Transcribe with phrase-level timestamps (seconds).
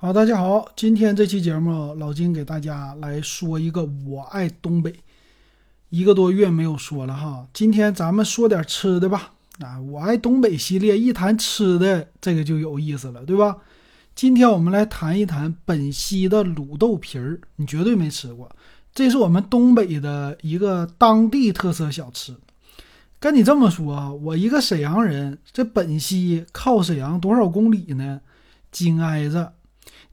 [0.00, 4.94] 好，大家好，今天这期节目老金给大家来说一个我爱东北，
[5.88, 9.32] 一个多月没有说了哈，今天咱们说点吃的吧。
[9.58, 13.56] 啊，我爱东北系列一谈吃的，这个就有意思了，对吧？
[14.14, 18.48] 今天我们来谈一谈本溪的卤豆皮儿，你绝对没吃过，
[18.94, 22.36] 这是我们东北的一个当地特色小吃。
[23.18, 28.20] 跟你这么说啊，我一个沈阳人，这本溪靠沈阳多少公里呢？
[28.70, 29.54] 紧挨着。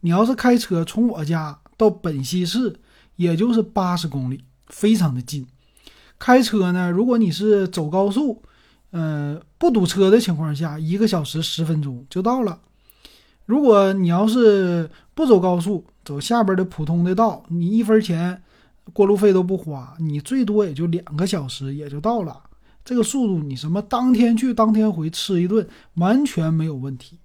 [0.06, 2.80] 你要是开车从我家到本溪市，
[3.16, 5.48] 也就是八十公里，非常的近。
[6.20, 8.44] 开车呢，如果你是走高速，
[8.92, 12.60] 呃，不堵车的情况下，一个小时十分钟就到了。
[13.48, 18.44] 如果你要是不走高速，走下边的普通的道，你一分钱
[18.94, 22.44] 过路费都不花，你最多也就两个小时也就到了。
[22.84, 27.18] 这个速度，你什么当天去当天回吃一顿，完全没有问题。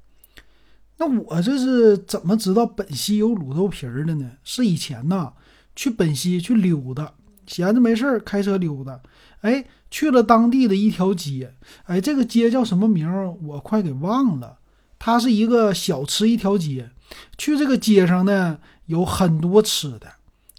[1.00, 4.32] 那我这是怎么知道本溪有卤豆皮儿的呢？
[4.44, 5.32] 是以前呐，
[5.74, 7.14] 去本溪去溜达，
[7.46, 9.00] 闲着没事儿开车溜达，
[9.40, 13.30] 哎，去了当地的一条街，哎，这个街叫什么名儿？
[13.30, 14.58] 我快给忘了。
[14.98, 16.90] 它是一个小吃一条街，
[17.38, 20.06] 去这个街上呢，有很多吃的，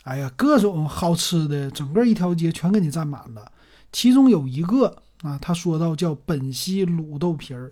[0.05, 3.51] 哎呀，各种好吃的，整个一条街全给你占满了。
[3.91, 7.71] 其中有一个啊，他说到叫本溪卤豆皮儿。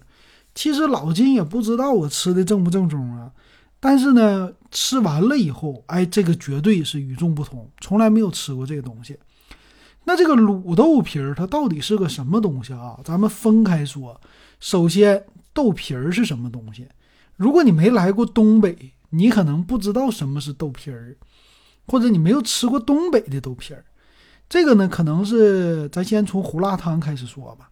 [0.56, 3.32] 其实老金也不知道我吃的正不正宗啊，
[3.80, 9.18] 但是呢，吃完了以后，哎，这个绝对是与众不同，从来没有吃过这个东西。
[10.06, 13.00] 那这个卤豆皮儿它到底是个什么东西啊？
[13.04, 14.20] 咱们分开说。
[14.60, 16.88] 首先，豆皮儿是什么东西？
[17.38, 21.16] 如果你没来过东北，你可能不知道什么是豆皮儿，
[21.88, 23.86] 或者你没有吃过东北的豆皮儿。
[24.50, 27.70] 这个呢，可能是咱先从胡辣汤开始说吧。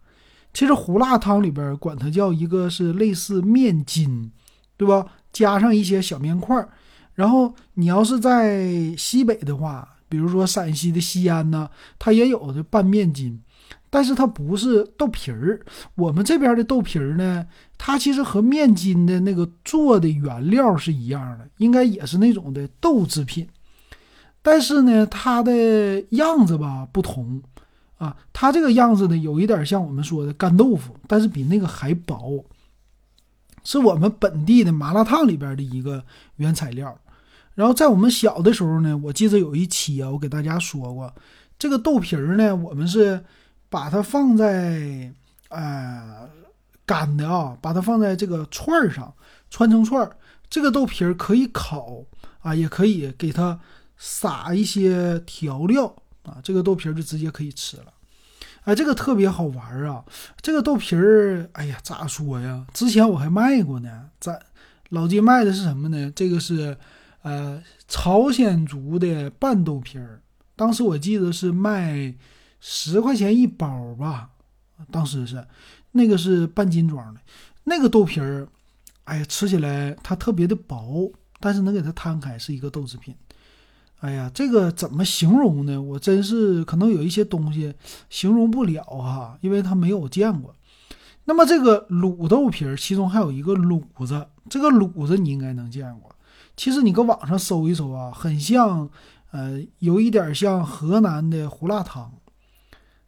[0.58, 4.28] 其实胡辣汤里边管它叫一个是类似面筋，
[4.76, 5.06] 对吧？
[5.32, 6.68] 加上一些小面块儿。
[7.14, 13.40] 然后你要是在西北的话，比如说陕西的西安呢，它也有的拌面筋，
[13.88, 15.60] 但是它不是豆皮儿。
[15.94, 23.46] 我们这边的豆皮儿呢，它其实和面筋的那个做的原料是一样的，应该也是那种的豆制品，
[24.42, 27.40] 但是呢，它的样子吧不同。
[27.98, 32.44] 啊，它这个样子呢，有一点像我们说的干豆腐，但是比那个还薄，
[33.64, 36.04] 是我们本地的麻辣烫里边的一个
[36.36, 36.96] 原材料。
[37.54, 41.12] 然后在我们小的时候呢，我记得有一期啊，我给大家说过，
[41.58, 43.24] 这个豆皮儿呢，我们是
[43.68, 45.12] 把它放在
[45.48, 46.28] 呃
[46.86, 49.12] 干的啊，把它放在这个串儿上
[49.50, 50.16] 串成串儿。
[50.48, 52.04] 这个豆皮儿可以烤
[52.42, 53.58] 啊，也可以给它
[53.96, 55.92] 撒一些调料。
[56.28, 57.92] 啊，这个豆皮儿就直接可以吃了，
[58.64, 60.04] 哎，这个特别好玩儿啊！
[60.42, 62.66] 这个豆皮儿，哎呀，咋说呀？
[62.74, 64.38] 之前我还卖过呢，在
[64.90, 66.12] 老街卖的是什么呢？
[66.14, 66.76] 这个是
[67.22, 70.20] 呃朝鲜族的拌豆皮儿，
[70.54, 72.14] 当时我记得是卖
[72.60, 74.30] 十块钱一包吧，
[74.90, 75.42] 当时是
[75.92, 77.20] 那个是半斤装的，
[77.64, 78.46] 那个豆皮儿，
[79.04, 81.10] 哎呀，吃起来它特别的薄，
[81.40, 83.14] 但是能给它摊开，是一个豆制品。
[84.00, 85.80] 哎呀，这个怎么形容呢？
[85.80, 87.74] 我真是可能有一些东西
[88.08, 90.54] 形容不了哈，因为他没有见过。
[91.24, 96.14] 那么这个卤豆皮儿，其中还有一个卤子，这个卤子你应该能见过。
[96.56, 98.88] 其实你搁网上搜一搜啊，很像，
[99.32, 102.12] 呃，有一点像河南的胡辣汤，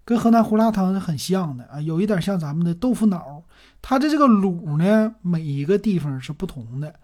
[0.05, 3.45] 跟河南胡辣汤是很像的啊，有一点像咱们的豆腐脑。
[3.81, 6.95] 它的这个卤呢，每一个地方是不同的，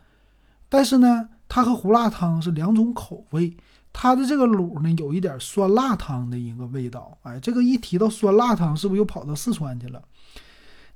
[0.69, 3.56] 但是呢，它和胡辣汤是两种口味。
[3.99, 7.16] 它的这个卤呢，有一点酸辣汤的一个味道。
[7.22, 10.03] 哎，这个一提到酸辣汤，是不是又跑到四川去了？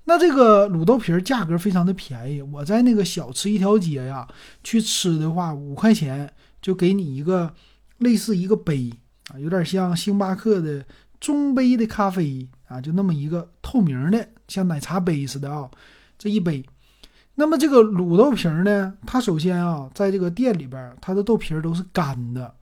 [0.05, 2.43] 那这个卤豆皮儿价格非常的便宜。
[2.43, 4.29] 我在那个小吃一条街呀
[4.63, 7.55] 去吃的话，五块钱就给你一个
[7.99, 8.93] 类似一个杯
[9.33, 10.85] 啊，有点像星巴克的
[11.19, 15.71] 中杯的咖啡啊，就那么一个透明的，像奶茶杯似的啊，
[16.19, 16.63] 这一杯。
[17.35, 22.55] 那么这个卤豆皮儿呢，它首先啊，在这个店里边，它的豆皮儿都是干的。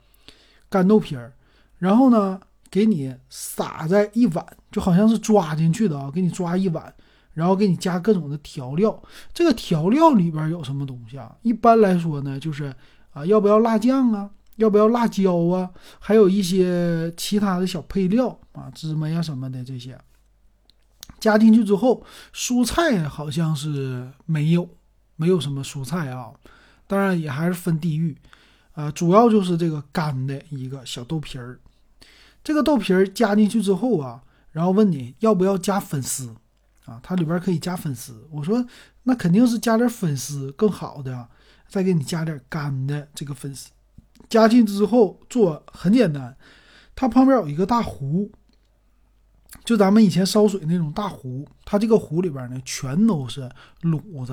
[0.70, 1.32] 干豆皮儿，
[1.78, 2.38] 然后呢，
[2.70, 6.92] 给你撒在一碗，就好像是抓进去的啊，给你抓一碗，
[7.32, 9.02] 然后给你加各种的调料。
[9.32, 11.34] 这个调料里边有什么东西啊？
[11.42, 12.72] 一般来说呢，就是
[13.12, 14.31] 啊，要不要辣酱啊？
[14.56, 15.70] 要不要辣椒啊？
[15.98, 19.98] 还有一些其他的小配料啊，芝麻呀什么的这些，
[21.20, 24.68] 加进去之后，蔬菜好像是没有，
[25.16, 26.32] 没有什么蔬菜啊。
[26.86, 28.16] 当然也还是分地域。
[28.72, 31.58] 啊，主要就是这个干的一个小豆皮儿，
[32.44, 34.22] 这个豆皮儿加进去之后啊，
[34.52, 36.34] 然后问你要不要加粉丝
[36.84, 37.00] 啊？
[37.02, 38.26] 它里边可以加粉丝。
[38.30, 38.64] 我说
[39.02, 41.28] 那肯定是加点粉丝更好的。
[41.68, 43.68] 再给你加点干的这个粉丝。
[44.30, 46.34] 加进之后做很简单，
[46.96, 48.32] 它旁边有一个大壶，
[49.64, 53.48] 就咱们以前烧水那种大壶，它这个壶里边呢全都是
[53.82, 54.32] 卤子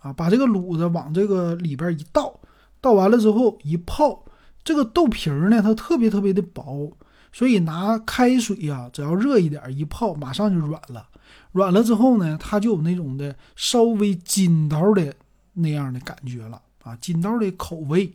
[0.00, 2.38] 啊，把这个卤子往这个里边一倒，
[2.80, 4.24] 倒完了之后一泡，
[4.64, 6.92] 这个豆皮儿呢它特别特别的薄，
[7.32, 11.08] 所以拿开水呀，只要热一点一泡，马上就软了。
[11.52, 15.14] 软了之后呢，它就有那种的稍微筋道的
[15.54, 18.12] 那样的感觉了啊，筋道的口味。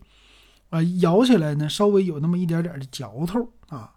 [0.69, 3.91] 啊，咬起来呢，稍微有那么一点点的嚼头啊，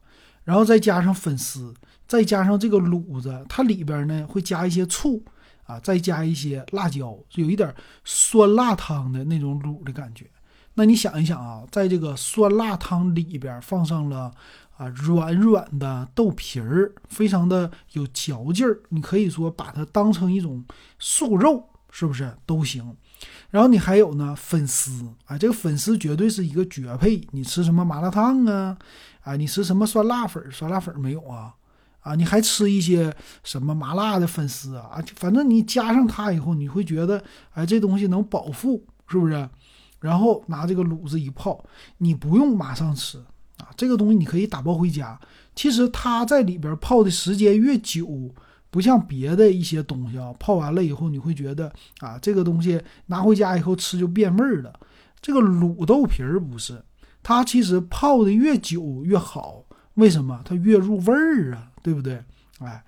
[0.44, 1.75] 然后再加上粉丝，
[2.06, 5.25] 再加上这个卤子，它里边呢会加一些醋
[5.67, 7.75] 啊，再加一些辣椒，有一点
[8.05, 10.26] 酸辣汤的那种卤的感觉。
[10.75, 14.31] 那你想一想啊，在这个酸辣汤里边放上了
[14.76, 20.64] 啊软软的豆皮儿，非常的有嚼劲儿，你可以说把它当成一种
[20.99, 22.85] 素肉，是不是都行？
[23.50, 27.25] 然后你还有呢，粉丝啊，这个粉丝绝对是一个绝配。
[27.31, 28.76] 你吃什么麻辣烫啊？
[29.20, 30.43] 啊，你吃什么酸辣粉？
[30.50, 31.55] 酸辣粉没有啊？
[32.00, 33.14] 啊，你还吃一些
[33.44, 34.88] 什么麻辣的粉丝啊？
[34.94, 39.49] 啊，反正你加上它以后，你会觉得，哎，这东西能饱腹，是不是？
[40.00, 41.64] 然后拿这个卤子一泡，
[41.99, 43.19] 你不用马上吃
[43.58, 45.17] 啊，这个东西你可以打包回家。
[45.55, 48.35] 其实它在里边泡的时间越久。
[48.74, 54.80] 不像别的一些东西啊，泡完了以后你会觉得啊，这个东西拿回家以后吃就变味儿了。
[55.20, 56.82] 这个卤豆皮儿不是，
[57.22, 59.64] 它其实泡的越久越好。
[59.94, 60.42] 为什么？
[60.44, 62.20] 它越入味儿啊，对不对？
[62.58, 62.84] 哎，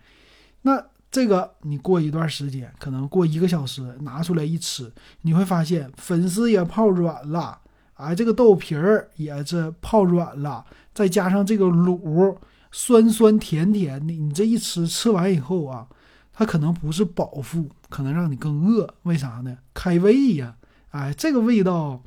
[0.63, 4.93] 那这个你过一段时间，可能过一个小时拿出来一吃，
[5.23, 7.61] 你会发现粉丝也泡软了，
[7.95, 12.37] 哎，这个豆皮儿也是泡软了，再加上这个卤。
[12.79, 15.89] 酸酸甜甜的，你这一吃，吃完以后啊，
[16.31, 18.95] 它可能不是饱腹，可能让你更饿。
[19.05, 19.57] 为啥呢？
[19.73, 20.55] 开胃呀！
[20.91, 22.03] 哎，这个味道，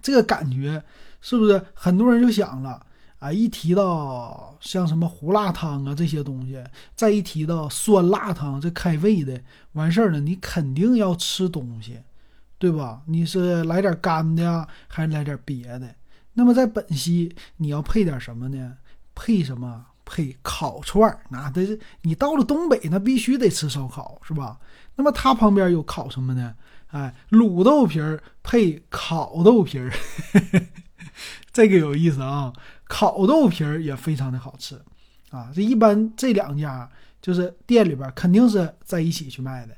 [0.00, 0.82] 这个感觉，
[1.20, 2.80] 是不是很多人就想了？
[3.18, 6.64] 啊，一提到像什么胡辣汤啊这些东西，
[6.96, 9.38] 再一提到酸辣汤，这开胃的，
[9.72, 11.98] 完事儿了，你肯定要吃东西，
[12.58, 13.02] 对吧？
[13.04, 15.94] 你是来点干的呀，还是来点别的？
[16.32, 18.78] 那么在本溪，你要配点什么呢？
[19.18, 19.84] 配什么？
[20.10, 24.58] 配烤串儿，那得你到了东北，那必须得吃烧烤，是吧？
[24.94, 26.54] 那么它旁边有烤什么呢？
[26.92, 29.92] 哎，卤豆皮儿配烤豆皮儿，
[31.52, 32.50] 这个有意思啊！
[32.84, 34.80] 烤豆皮儿也非常的好吃
[35.30, 35.50] 啊！
[35.54, 36.88] 这一般这两家
[37.20, 39.76] 就是店里边肯定是在一起去卖的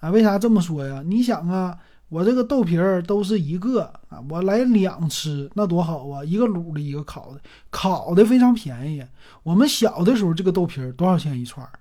[0.00, 0.10] 啊？
[0.10, 1.02] 为啥这么说呀？
[1.06, 1.78] 你想啊。
[2.08, 6.24] 我这个豆皮儿都是一个啊，我来两吃，那多好啊！
[6.24, 7.40] 一个卤的，一个烤的，
[7.70, 9.04] 烤的非常便宜。
[9.42, 11.72] 我们小的时候，这个豆皮儿多少钱一串儿？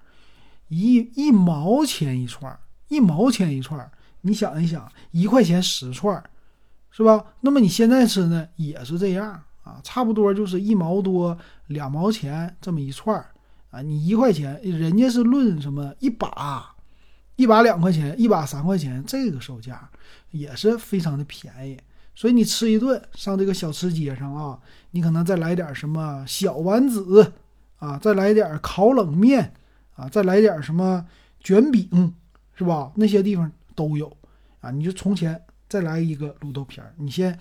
[0.70, 3.92] 一一毛钱一串儿，一毛钱一串儿。
[4.22, 6.24] 你想一想，一块钱十串儿，
[6.90, 7.24] 是吧？
[7.42, 11.38] 那么你现在吃呢，也是这样啊，差不多就是一毛多、
[11.68, 13.28] 两毛钱这么一串儿
[13.70, 13.82] 啊。
[13.82, 16.73] 你一块钱，人家是论什么一把。
[17.36, 19.90] 一把两块钱，一把三块钱，这个售价
[20.32, 21.78] 也是非常的便宜。
[22.16, 24.60] 所以你吃一顿，上这个小吃街上啊，
[24.92, 27.34] 你可能再来点什么小丸子
[27.80, 29.54] 啊，再来点烤冷面
[29.96, 31.06] 啊，再来点什么
[31.40, 32.14] 卷饼，
[32.54, 32.92] 是吧？
[32.96, 34.16] 那些地方都有
[34.62, 34.70] 啊。
[34.70, 37.38] 你就从前再来一个卤豆皮儿，你先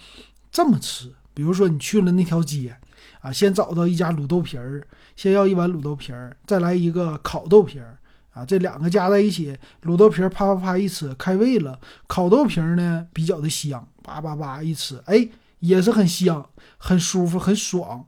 [0.50, 1.12] 这么吃。
[1.34, 2.74] 比如说你去了那条街
[3.20, 4.82] 啊，先找到一家卤豆皮儿，
[5.16, 7.98] 先要一碗卤豆皮儿，再来一个烤豆皮儿。
[8.32, 11.78] 啊，这两个加在一起，卤豆皮儿啪啪啪一吃开胃了。
[12.06, 15.28] 烤豆皮儿呢比较的香，叭叭叭一吃，哎，
[15.60, 16.48] 也是很香，
[16.78, 18.04] 很舒服，很爽。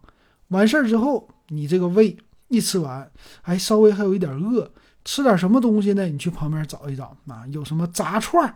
[0.48, 2.16] 完事儿之后，你这个胃
[2.48, 3.10] 一吃完，
[3.42, 4.70] 哎，稍微还有一点饿，
[5.04, 6.04] 吃点什么东西呢？
[6.06, 8.54] 你去旁边找一找啊，有什么炸串儿？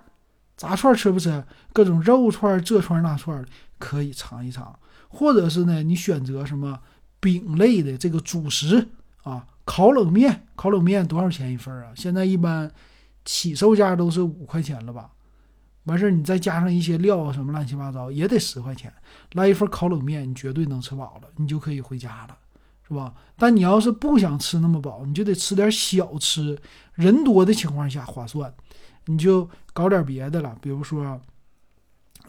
[0.56, 1.44] 炸串儿吃不吃？
[1.72, 3.44] 各种肉串儿，这串儿那串儿
[3.78, 4.76] 可以尝一尝。
[5.08, 6.80] 或者是呢，你选择什么
[7.20, 8.88] 饼类的这个主食
[9.22, 9.46] 啊？
[9.64, 11.92] 烤冷面，烤冷面多少钱一份啊？
[11.94, 12.70] 现在一般
[13.24, 15.10] 起售价都是五块钱了吧？
[15.84, 18.92] 完事儿你再加上一些料什么乱七八糟，也得十块钱。
[19.32, 22.36] 来一份烤冷面，你绝对能吃饱了，你就可以回家了，
[22.86, 23.14] 是吧？
[23.36, 26.58] 但你要是不想吃那么饱，你就得吃点小吃。
[26.94, 28.52] 人多的情况下划算，
[29.06, 31.20] 你就搞点别的了，比如说，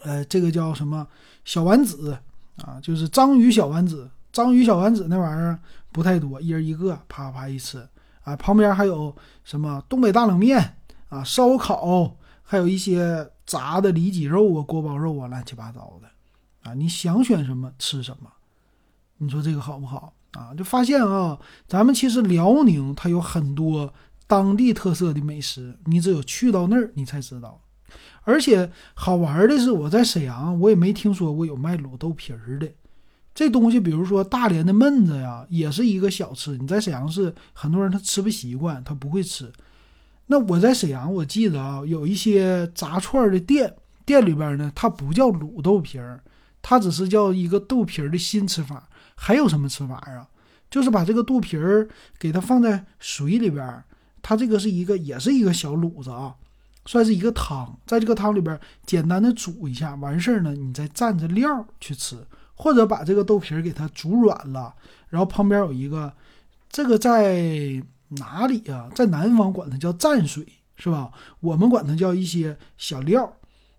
[0.02, 1.06] 呃，这个叫什么
[1.44, 2.18] 小丸子
[2.58, 2.78] 啊？
[2.82, 5.58] 就是章鱼小丸子，章鱼小丸子那玩意儿。
[5.92, 7.84] 不太多，一人一个，啪啪一吃
[8.22, 8.36] 啊！
[8.36, 10.76] 旁边还有什么东北大冷面
[11.08, 16.08] 啊、烧烤，还有一些炸的里脊肉啊、锅包肉啊，乱七八糟的
[16.62, 16.74] 啊！
[16.74, 18.30] 你想选什么吃什么，
[19.18, 20.54] 你说这个好不好啊？
[20.56, 23.92] 就发现啊，咱们其实辽宁它有很多
[24.28, 27.60] 当地特色的美食，你只有去到那儿你才知道。
[28.22, 32.70] 而且好玩的是，我在沈阳我也没听说过有卖卤豆皮儿的。
[33.40, 36.58] 这东西，比如说大连的焖子呀，也是一个小吃。
[36.58, 39.50] 你在沈阳市，很多人他吃不习惯，他不会吃。
[40.26, 46.20] 那我在沈阳，我记得啊，有一些炸串的店，店里边呢，它不叫卤豆皮儿，
[46.60, 48.86] 它只是叫一个豆皮儿的新吃法。
[49.14, 50.28] 还有什么吃法啊？
[50.70, 53.82] 就是把这个豆皮儿给它放在水里边，
[54.20, 56.34] 它这个是一个，也是一个小卤子啊，
[56.84, 62.18] 算是一个汤，在这个汤里边简单的煮一下，完事儿呢，你再蘸着料去吃。
[62.60, 64.74] 或者把这个豆皮儿给它煮软了，
[65.08, 66.12] 然后旁边有一个，
[66.68, 68.86] 这个在哪里啊？
[68.94, 71.10] 在南方管它叫蘸水，是吧？
[71.40, 73.24] 我们管它叫一些小料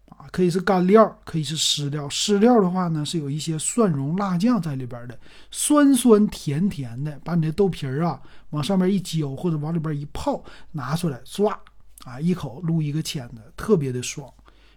[0.09, 2.09] 啊，可以是干料，可以是湿料。
[2.09, 5.19] 湿料的话呢，是有一些蒜蓉、辣酱在里边的，
[5.51, 7.21] 酸酸甜甜的。
[7.23, 8.19] 把你的豆皮儿啊
[8.49, 11.55] 往上面一浇，或者往里边一泡，拿出来唰
[12.03, 14.27] 啊一口撸一个签子，特别的爽。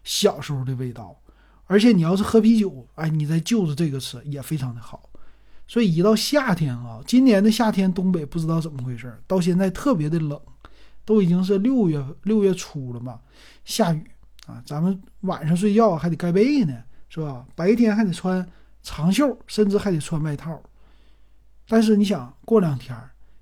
[0.02, 1.18] 小时候的味道。
[1.66, 5.08] 而且你要是喝啤酒，哎，你再就着这个吃也非常的好。
[5.66, 10.38] 所以一到夏天啊，今年的夏天东北不知道怎么回事，到现在特别的冷，
[11.06, 13.18] 都已经是六月六月初了嘛，
[13.64, 14.04] 下雨
[14.46, 17.46] 啊，咱们晚上睡觉还得盖被呢，是吧？
[17.54, 18.46] 白天还得穿
[18.82, 20.62] 长袖，甚至还得穿外套。
[21.66, 22.94] 但是你想过两天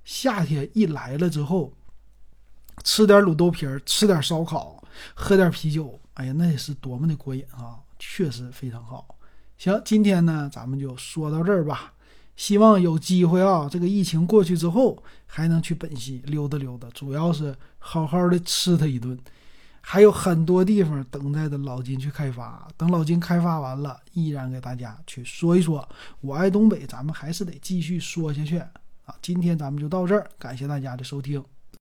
[0.05, 1.73] 夏天一来了之后，
[2.85, 4.81] 吃点卤豆皮儿，吃点烧烤，
[5.12, 7.81] 喝点啤酒，哎呀，那也是多么的过瘾啊！
[8.05, 9.17] 确实非常好，
[9.57, 11.95] 行，今天呢咱们就说到这儿吧。
[12.35, 19.17] 希望有机会啊，这个疫情过去之后，还能去本溪溜达溜达，主要是好好的吃它一顿。
[19.81, 25.89] 还有很多地方等待着老金去开发，等老金开发完了，依然给大家去说一说。
[26.21, 29.15] 我爱东北，咱们还是得继续说下去啊。
[29.23, 31.43] 今天咱们就到这儿，感谢大家的收听。